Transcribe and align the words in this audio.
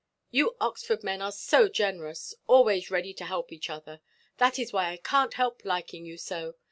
You 0.31 0.57
Oxford 0.59 1.03
men 1.03 1.21
are 1.21 1.31
so 1.31 1.67
generous; 1.69 2.33
always 2.47 2.89
ready 2.89 3.13
to 3.13 3.23
help 3.23 3.51
each 3.53 3.69
other. 3.69 4.01
That 4.37 4.57
is 4.57 4.73
why 4.73 4.89
I 4.89 4.97
canʼt 4.97 5.33
help 5.35 5.63
liking 5.63 6.05
you 6.07 6.17
so. 6.17 6.55